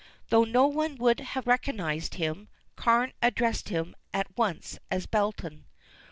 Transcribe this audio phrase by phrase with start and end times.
[0.29, 5.65] Though no one would have recognized him, Carne addressed him at once as "Belton."